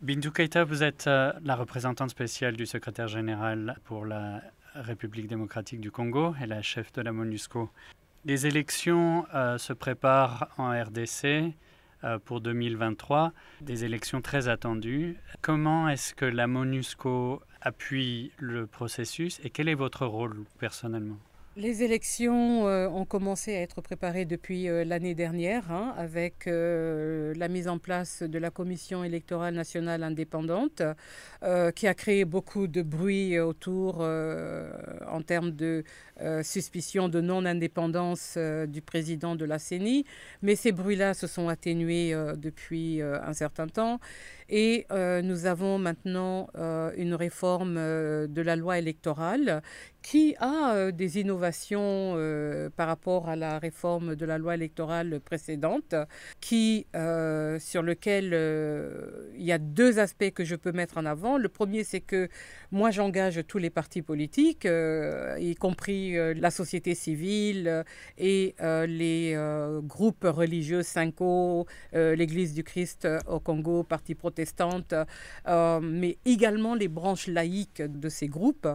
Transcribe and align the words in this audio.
Bintou 0.00 0.30
Keita, 0.30 0.62
vous 0.62 0.84
êtes 0.84 1.08
euh, 1.08 1.32
la 1.42 1.56
représentante 1.56 2.10
spéciale 2.10 2.54
du 2.56 2.66
secrétaire 2.66 3.08
général 3.08 3.76
pour 3.82 4.06
la 4.06 4.40
République 4.76 5.26
démocratique 5.26 5.80
du 5.80 5.90
Congo 5.90 6.36
et 6.40 6.46
la 6.46 6.62
chef 6.62 6.92
de 6.92 7.02
la 7.02 7.10
MONUSCO. 7.10 7.68
Les 8.24 8.46
élections 8.46 9.26
euh, 9.34 9.58
se 9.58 9.72
préparent 9.72 10.50
en 10.56 10.70
RDC 10.70 11.52
euh, 12.04 12.20
pour 12.24 12.40
2023, 12.40 13.32
des 13.60 13.84
élections 13.84 14.20
très 14.20 14.46
attendues. 14.46 15.16
Comment 15.42 15.88
est-ce 15.88 16.14
que 16.14 16.26
la 16.26 16.46
MONUSCO 16.46 17.42
appuie 17.60 18.30
le 18.38 18.68
processus 18.68 19.40
et 19.42 19.50
quel 19.50 19.68
est 19.68 19.74
votre 19.74 20.06
rôle 20.06 20.44
personnellement? 20.60 21.18
Les 21.58 21.82
élections 21.82 22.68
euh, 22.68 22.88
ont 22.88 23.04
commencé 23.04 23.52
à 23.56 23.60
être 23.62 23.80
préparées 23.80 24.24
depuis 24.24 24.68
euh, 24.68 24.84
l'année 24.84 25.16
dernière 25.16 25.72
hein, 25.72 25.92
avec 25.98 26.46
euh, 26.46 27.34
la 27.36 27.48
mise 27.48 27.66
en 27.66 27.78
place 27.78 28.22
de 28.22 28.38
la 28.38 28.50
Commission 28.50 29.02
électorale 29.02 29.54
nationale 29.54 30.04
indépendante 30.04 30.82
qui 31.74 31.86
a 31.86 31.94
créé 31.94 32.24
beaucoup 32.24 32.66
de 32.66 32.82
bruit 32.82 33.38
autour 33.38 34.00
en 34.00 35.22
termes 35.22 35.50
de 35.52 35.84
suspicion 36.42 37.08
de 37.08 37.20
non-indépendance 37.20 38.36
du 38.68 38.82
président 38.82 39.36
de 39.36 39.44
la 39.44 39.58
CENI. 39.58 40.04
Mais 40.42 40.56
ces 40.56 40.72
bruits-là 40.72 41.14
se 41.14 41.26
sont 41.26 41.48
atténués 41.48 42.12
depuis 42.36 43.02
un 43.02 43.32
certain 43.32 43.68
temps 43.68 44.00
et 44.48 44.86
nous 44.90 45.46
avons 45.46 45.78
maintenant 45.78 46.48
une 46.96 47.14
réforme 47.14 47.74
de 47.74 48.42
la 48.42 48.56
loi 48.56 48.78
électorale 48.78 49.62
qui 50.08 50.34
a 50.40 50.90
des 50.90 51.20
innovations 51.20 52.16
par 52.76 52.88
rapport 52.88 53.28
à 53.28 53.36
la 53.36 53.58
réforme 53.58 54.16
de 54.16 54.24
la 54.24 54.38
loi 54.38 54.54
électorale 54.54 55.20
précédente, 55.20 55.94
qui, 56.40 56.86
sur 57.58 57.82
lequel 57.82 58.32
il 59.36 59.44
y 59.44 59.52
a 59.52 59.58
deux 59.58 59.98
aspects 59.98 60.30
que 60.30 60.44
je 60.44 60.56
peux 60.56 60.72
mettre 60.72 60.96
en 60.96 61.04
avant. 61.04 61.36
Le 61.36 61.50
premier, 61.50 61.84
c'est 61.84 62.00
que 62.00 62.30
moi, 62.70 62.90
j'engage 62.90 63.42
tous 63.46 63.58
les 63.58 63.68
partis 63.68 64.00
politiques, 64.00 64.66
y 64.66 65.54
compris 65.56 66.14
la 66.34 66.50
société 66.50 66.94
civile 66.94 67.84
et 68.16 68.54
les 68.86 69.36
groupes 69.82 70.24
religieux, 70.24 70.82
Cinco, 70.82 71.66
l'Église 71.92 72.54
du 72.54 72.64
Christ 72.64 73.06
au 73.26 73.40
Congo, 73.40 73.82
Parti 73.82 74.14
protestante, 74.14 74.94
mais 75.46 76.16
également 76.24 76.74
les 76.74 76.88
branches 76.88 77.26
laïques 77.26 77.82
de 77.82 78.08
ces 78.08 78.28
groupes 78.28 78.68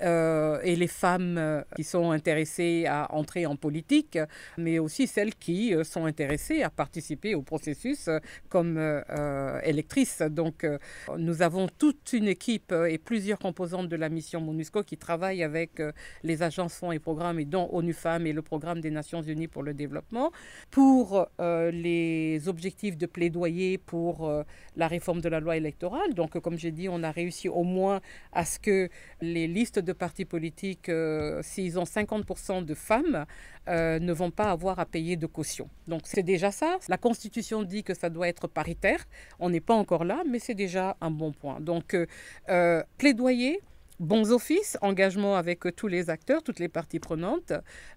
et 0.00 0.77
les 0.78 0.86
femmes 0.86 1.64
qui 1.76 1.84
sont 1.84 2.10
intéressées 2.10 2.86
à 2.86 3.12
entrer 3.14 3.46
en 3.46 3.56
politique, 3.56 4.18
mais 4.56 4.78
aussi 4.78 5.06
celles 5.06 5.34
qui 5.34 5.74
sont 5.84 6.04
intéressées 6.06 6.62
à 6.62 6.70
participer 6.70 7.34
au 7.34 7.42
processus 7.42 8.08
comme 8.48 8.78
électrices. 9.62 10.22
Donc 10.22 10.66
nous 11.16 11.42
avons 11.42 11.68
toute 11.68 12.12
une 12.12 12.28
équipe 12.28 12.72
et 12.88 12.98
plusieurs 12.98 13.38
composantes 13.38 13.88
de 13.88 13.96
la 13.96 14.08
mission 14.08 14.40
MONUSCO 14.40 14.84
qui 14.84 14.96
travaillent 14.96 15.42
avec 15.42 15.82
les 16.22 16.42
agences, 16.42 16.74
fonds 16.74 16.92
et 16.92 16.98
programmes, 16.98 17.40
et 17.40 17.44
dont 17.44 17.68
ONU 17.72 17.92
Femmes 17.92 18.26
et 18.26 18.32
le 18.32 18.42
programme 18.42 18.80
des 18.80 18.90
Nations 18.90 19.22
Unies 19.22 19.48
pour 19.48 19.62
le 19.62 19.74
développement, 19.74 20.30
pour 20.70 21.26
les 21.38 22.40
objectifs 22.46 22.96
de 22.96 23.06
plaidoyer 23.06 23.78
pour 23.78 24.30
la 24.76 24.88
réforme 24.88 25.20
de 25.20 25.28
la 25.28 25.40
loi 25.40 25.56
électorale. 25.56 26.14
Donc, 26.14 26.38
comme 26.38 26.58
j'ai 26.58 26.70
dit, 26.70 26.88
on 26.88 27.02
a 27.02 27.10
réussi 27.10 27.48
au 27.48 27.64
moins 27.64 28.00
à 28.32 28.44
ce 28.44 28.58
que 28.58 28.88
les 29.20 29.46
listes 29.48 29.78
de 29.78 29.92
partis 29.92 30.24
politiques, 30.24 30.57
s'ils 31.42 31.78
ont 31.78 31.84
50% 31.84 32.64
de 32.64 32.74
femmes, 32.74 33.26
ne 33.66 34.12
vont 34.12 34.30
pas 34.30 34.50
avoir 34.50 34.78
à 34.78 34.86
payer 34.86 35.16
de 35.16 35.26
caution. 35.26 35.68
Donc, 35.86 36.02
c'est 36.04 36.22
déjà 36.22 36.50
ça. 36.50 36.78
La 36.88 36.98
Constitution 36.98 37.62
dit 37.62 37.82
que 37.82 37.94
ça 37.94 38.10
doit 38.10 38.28
être 38.28 38.48
paritaire. 38.48 39.04
On 39.38 39.50
n'est 39.50 39.60
pas 39.60 39.74
encore 39.74 40.04
là, 40.04 40.22
mais 40.28 40.38
c'est 40.38 40.54
déjà 40.54 40.96
un 41.00 41.10
bon 41.10 41.32
point. 41.32 41.60
Donc, 41.60 41.96
plaidoyer 42.98 43.60
bons 44.00 44.30
offices, 44.32 44.78
engagement 44.80 45.36
avec 45.36 45.64
tous 45.74 45.88
les 45.88 46.10
acteurs, 46.10 46.42
toutes 46.42 46.60
les 46.60 46.68
parties 46.68 47.00
prenantes. 47.00 47.52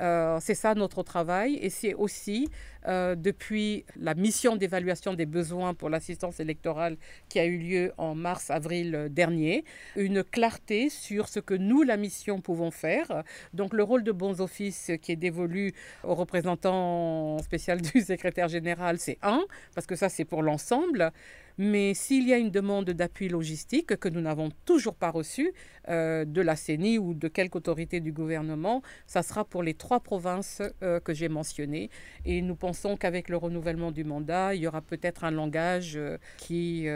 Euh, 0.00 0.38
c'est 0.40 0.54
ça 0.54 0.74
notre 0.74 1.02
travail 1.02 1.54
et 1.62 1.70
c'est 1.70 1.94
aussi 1.94 2.48
euh, 2.86 3.14
depuis 3.14 3.84
la 3.96 4.14
mission 4.14 4.56
d'évaluation 4.56 5.14
des 5.14 5.26
besoins 5.26 5.74
pour 5.74 5.88
l'assistance 5.90 6.40
électorale 6.40 6.96
qui 7.28 7.38
a 7.38 7.44
eu 7.46 7.58
lieu 7.58 7.92
en 7.96 8.14
mars-avril 8.14 9.08
dernier, 9.10 9.64
une 9.96 10.24
clarté 10.24 10.90
sur 10.90 11.28
ce 11.28 11.40
que 11.40 11.54
nous, 11.54 11.82
la 11.82 11.96
mission, 11.96 12.40
pouvons 12.40 12.70
faire. 12.70 13.22
Donc 13.52 13.72
le 13.72 13.82
rôle 13.82 14.02
de 14.02 14.12
bons 14.12 14.40
offices 14.40 14.90
qui 15.00 15.12
est 15.12 15.16
dévolu 15.16 15.72
au 16.02 16.14
représentant 16.14 17.38
spécial 17.38 17.80
du 17.80 18.00
secrétaire 18.04 18.48
général, 18.48 18.98
c'est 18.98 19.18
un, 19.22 19.44
parce 19.74 19.86
que 19.86 19.96
ça 19.96 20.08
c'est 20.08 20.24
pour 20.24 20.42
l'ensemble. 20.42 21.12
Mais 21.56 21.94
s'il 21.94 22.28
y 22.28 22.32
a 22.32 22.38
une 22.38 22.50
demande 22.50 22.90
d'appui 22.90 23.28
logistique 23.28 23.96
que 23.96 24.08
nous 24.08 24.20
n'avons 24.20 24.50
toujours 24.64 24.96
pas 24.96 25.10
reçue 25.10 25.52
euh, 25.88 26.24
de 26.24 26.40
la 26.40 26.56
CENI 26.56 26.98
ou 26.98 27.14
de 27.14 27.28
quelque 27.28 27.56
autorité 27.56 28.00
du 28.00 28.12
gouvernement, 28.12 28.82
ça 29.06 29.22
sera 29.22 29.44
pour 29.44 29.62
les 29.62 29.74
trois 29.74 30.00
provinces 30.00 30.62
euh, 30.82 31.00
que 31.00 31.12
j'ai 31.12 31.28
mentionnées. 31.28 31.90
Et 32.24 32.42
nous 32.42 32.56
pensons 32.56 32.96
qu'avec 32.96 33.28
le 33.28 33.36
renouvellement 33.36 33.92
du 33.92 34.04
mandat, 34.04 34.54
il 34.54 34.62
y 34.62 34.66
aura 34.66 34.80
peut-être 34.80 35.24
un 35.24 35.30
langage 35.30 35.96
euh, 35.96 36.18
qui 36.38 36.86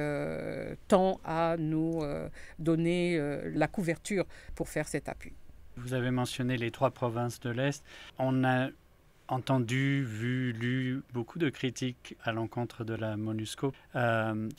tend 0.89 1.21
à 1.25 1.57
nous 1.59 2.03
donner 2.59 3.19
la 3.55 3.69
couverture 3.69 4.25
pour 4.55 4.69
faire 4.69 4.89
cet 4.89 5.09
appui. 5.09 5.33
Vous 5.77 5.95
avez 5.95 6.11
mentionné 6.11 6.57
les 6.57 6.71
trois 6.71 6.91
provinces 6.91 7.41
de 7.41 7.51
l'Est. 7.51 7.85
On 8.19 8.45
a 8.45 8.69
entendu, 9.29 10.05
vu, 10.05 10.53
lu 10.53 11.03
beaucoup 11.13 11.39
de 11.39 11.49
critiques 11.49 12.17
à 12.23 12.33
l'encontre 12.33 12.85
de 12.85 12.95
la 12.95 13.17
MONUSCO 13.17 13.73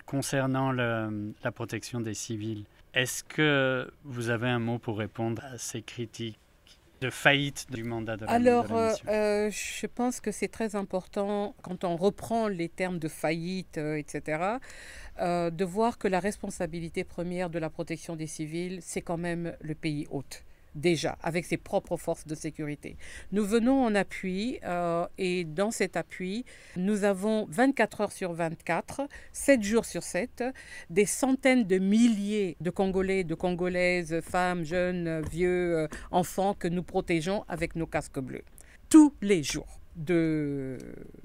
concernant 0.05 0.71
la 0.71 1.51
protection 1.51 2.01
des 2.01 2.13
civils. 2.13 2.65
Est-ce 2.93 3.23
que 3.23 3.91
vous 4.03 4.29
avez 4.29 4.47
un 4.47 4.59
mot 4.59 4.79
pour 4.79 4.97
répondre 4.97 5.43
à 5.45 5.57
ces 5.57 5.81
critiques 5.81 6.39
de 7.01 7.09
faillite 7.09 7.67
du 7.71 7.83
mandat 7.83 8.17
de 8.17 8.25
la, 8.25 8.31
Alors, 8.31 8.65
de 8.65 8.73
la 8.73 9.13
euh, 9.13 9.51
je 9.51 9.87
pense 9.87 10.19
que 10.19 10.31
c'est 10.31 10.49
très 10.49 10.75
important, 10.75 11.55
quand 11.61 11.83
on 11.85 11.95
reprend 11.95 12.47
les 12.47 12.67
termes 12.67 12.99
de 12.99 13.07
faillite, 13.07 13.77
euh, 13.77 13.95
etc., 13.95 14.57
de 15.19 15.65
voir 15.65 15.97
que 15.97 16.07
la 16.07 16.21
responsabilité 16.21 17.03
première 17.03 17.49
de 17.49 17.59
la 17.59 17.69
protection 17.69 18.15
des 18.15 18.27
civils, 18.27 18.79
c'est 18.81 19.01
quand 19.01 19.17
même 19.17 19.53
le 19.59 19.75
pays 19.75 20.07
hôte 20.11 20.45
déjà 20.75 21.17
avec 21.21 21.45
ses 21.45 21.57
propres 21.57 21.97
forces 21.97 22.25
de 22.25 22.35
sécurité. 22.35 22.97
Nous 23.31 23.45
venons 23.45 23.83
en 23.83 23.95
appui 23.95 24.59
euh, 24.63 25.05
et 25.17 25.43
dans 25.43 25.71
cet 25.71 25.97
appui, 25.97 26.45
nous 26.75 27.03
avons 27.03 27.45
24 27.49 28.01
heures 28.01 28.11
sur 28.11 28.33
24, 28.33 29.01
7 29.33 29.63
jours 29.63 29.85
sur 29.85 30.03
7, 30.03 30.43
des 30.89 31.05
centaines 31.05 31.65
de 31.65 31.77
milliers 31.77 32.57
de 32.61 32.69
Congolais, 32.69 33.23
de 33.23 33.35
Congolaises, 33.35 34.21
femmes, 34.21 34.63
jeunes, 34.63 35.21
vieux, 35.31 35.77
euh, 35.77 35.87
enfants 36.11 36.53
que 36.53 36.67
nous 36.67 36.83
protégeons 36.83 37.43
avec 37.47 37.75
nos 37.75 37.87
casques 37.87 38.19
bleus. 38.19 38.43
Tous 38.89 39.13
les 39.21 39.43
jours 39.43 39.79
de 39.95 40.77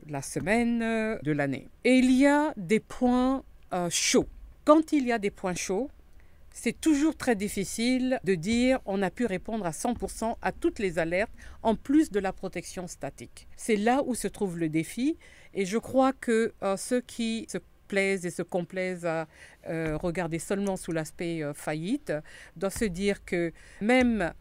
la 0.08 0.20
semaine, 0.20 0.80
de 1.22 1.32
l'année. 1.32 1.68
Et 1.84 1.94
il 1.94 2.10
y 2.10 2.26
a 2.26 2.52
des 2.56 2.80
points 2.80 3.42
euh, 3.72 3.88
chauds. 3.90 4.28
Quand 4.64 4.92
il 4.92 5.06
y 5.06 5.12
a 5.12 5.18
des 5.18 5.30
points 5.30 5.54
chauds, 5.54 5.90
c'est 6.54 6.80
toujours 6.80 7.16
très 7.16 7.34
difficile 7.34 8.20
de 8.24 8.34
dire 8.36 8.78
on 8.86 9.02
a 9.02 9.10
pu 9.10 9.26
répondre 9.26 9.66
à 9.66 9.72
100% 9.72 10.36
à 10.40 10.52
toutes 10.52 10.78
les 10.78 10.98
alertes 10.98 11.32
en 11.62 11.74
plus 11.74 12.10
de 12.10 12.20
la 12.20 12.32
protection 12.32 12.86
statique. 12.86 13.48
C'est 13.56 13.76
là 13.76 14.02
où 14.06 14.14
se 14.14 14.28
trouve 14.28 14.58
le 14.58 14.68
défi 14.68 15.18
et 15.52 15.66
je 15.66 15.76
crois 15.76 16.12
que 16.12 16.54
euh, 16.62 16.76
ceux 16.76 17.00
qui 17.00 17.46
se 17.50 17.58
plaisent 17.88 18.24
et 18.24 18.30
se 18.30 18.42
complaisent 18.42 19.04
à 19.04 19.26
euh, 19.68 19.96
regarder 19.96 20.38
seulement 20.38 20.76
sous 20.76 20.92
l'aspect 20.92 21.42
euh, 21.42 21.52
faillite 21.52 22.12
doivent 22.56 22.76
se 22.76 22.86
dire 22.86 23.24
que 23.24 23.52
même 23.80 24.32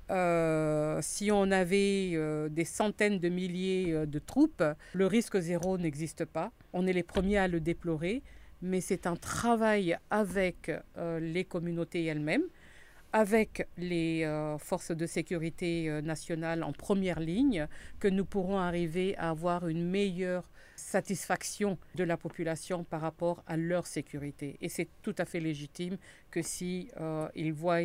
si 1.02 1.32
on 1.32 1.52
avait 1.52 2.16
des 2.50 2.66
centaines 2.66 3.18
de 3.18 3.30
milliers 3.30 4.06
de 4.06 4.20
troupes, 4.20 4.64
le 4.94 5.08
risque 5.08 5.40
zéro 5.40 5.80
n'existe 5.80 6.26
pas. 6.26 6.52
On 6.74 6.86
est 6.86 6.94
les 6.94 7.04
premiers 7.04 7.40
à 7.40 7.48
le 7.48 7.60
déplorer 7.60 8.22
mais 8.64 8.80
c'est 8.80 9.06
un 9.06 9.18
travail 9.18 9.98
avec 10.10 10.72
euh, 10.98 11.20
les 11.20 11.44
communautés 11.44 12.06
elles-mêmes, 12.06 12.46
avec 13.12 13.68
les 13.78 14.24
euh, 14.24 14.58
forces 14.58 14.92
de 14.92 15.06
sécurité 15.06 15.90
euh, 15.90 16.02
nationales 16.02 16.64
en 16.64 16.72
première 16.72 17.20
ligne, 17.20 17.68
que 18.00 18.08
nous 18.08 18.26
pourrons 18.26 18.58
arriver 18.58 19.16
à 19.18 19.30
avoir 19.30 19.68
une 19.68 19.86
meilleure 19.86 20.50
satisfaction 20.78 21.78
de 21.96 22.06
la 22.06 22.16
population 22.16 22.86
par 22.86 23.02
rapport 23.02 23.44
à 23.48 23.58
leur 23.58 23.86
sécurité. 23.86 24.58
Et 24.62 24.70
c'est 24.70 24.88
tout 25.02 25.14
à 25.18 25.26
fait 25.26 25.42
légitime 25.42 25.98
que 26.32 26.42
si 26.42 26.90
ils 27.36 27.54
voient 27.54 27.84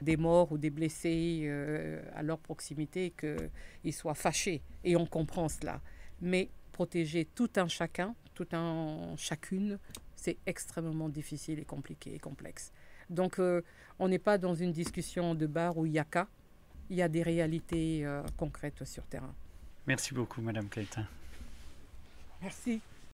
des 0.00 0.16
morts 0.16 0.50
ou 0.50 0.56
des 0.56 0.70
blessés 0.70 1.52
à 2.14 2.22
leur 2.22 2.38
proximité, 2.38 3.12
qu'ils 3.12 3.92
soient 3.92 4.14
fâchés. 4.14 4.62
Et 4.82 4.96
on 4.96 5.04
comprend 5.04 5.50
cela. 5.50 5.82
Mais 6.22 6.48
protéger 6.72 7.26
tout 7.26 7.50
un 7.56 7.68
chacun, 7.68 8.14
tout 8.34 8.48
un 8.52 9.14
chacune 9.18 9.78
c'est 10.22 10.38
extrêmement 10.46 11.08
difficile 11.08 11.58
et 11.58 11.64
compliqué 11.64 12.14
et 12.14 12.20
complexe. 12.20 12.72
Donc, 13.10 13.40
euh, 13.40 13.62
on 13.98 14.08
n'est 14.08 14.20
pas 14.20 14.38
dans 14.38 14.54
une 14.54 14.72
discussion 14.72 15.34
de 15.34 15.46
bar 15.46 15.76
ou 15.76 15.84
yaka. 15.84 16.28
Il 16.90 16.96
y 16.96 17.02
a 17.02 17.08
des 17.08 17.22
réalités 17.22 18.06
euh, 18.06 18.22
concrètes 18.36 18.84
sur 18.84 19.04
terrain. 19.06 19.34
Merci 19.86 20.14
beaucoup, 20.14 20.40
Madame 20.40 20.68
Keita. 20.68 21.02
Merci. 22.40 22.80